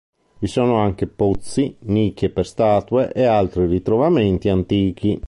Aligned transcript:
Vi 0.39 0.47
sono 0.47 0.79
anche 0.79 1.05
pozzi, 1.05 1.75
nicchie 1.81 2.31
per 2.31 2.47
statue 2.47 3.11
e 3.13 3.23
altri 3.25 3.67
ritrovamenti 3.67 4.49
antichi. 4.49 5.19